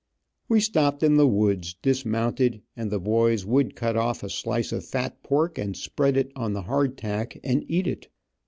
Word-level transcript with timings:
We 0.49 0.61
stopped 0.61 1.03
in 1.03 1.17
the 1.17 1.27
woods, 1.27 1.75
dismounted, 1.79 2.63
and 2.75 2.89
the 2.91 2.99
boys 2.99 3.45
would 3.45 3.75
cut 3.75 3.95
off 3.95 4.23
a 4.23 4.31
slice 4.31 4.71
of 4.71 4.83
fat 4.83 5.21
pork 5.21 5.59
and 5.59 5.77
spread 5.77 6.17
it 6.17 6.31
on 6.35 6.53
the 6.53 6.63
hard 6.63 6.97
tack 6.97 7.37
and 7.43 7.63
eat 7.69 7.85
it. 7.85 8.07